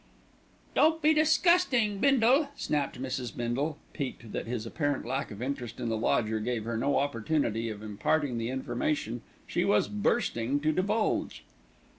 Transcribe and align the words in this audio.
"Don't 0.73 0.99
be 0.99 1.13
disgusting, 1.13 1.99
Bindle," 1.99 2.49
snapped 2.55 2.99
Mrs. 2.99 3.37
Bindle, 3.37 3.77
piqued 3.93 4.31
that 4.31 4.47
his 4.47 4.65
apparent 4.65 5.05
lack 5.05 5.29
of 5.29 5.43
interest 5.43 5.79
in 5.79 5.89
the 5.89 5.95
lodger 5.95 6.39
gave 6.39 6.63
her 6.63 6.75
no 6.75 6.97
opportunity 6.97 7.69
of 7.69 7.83
imparting 7.83 8.39
the 8.39 8.49
information 8.49 9.21
she 9.45 9.63
was 9.63 9.87
bursting 9.87 10.59
to 10.61 10.71
divulge. 10.71 11.43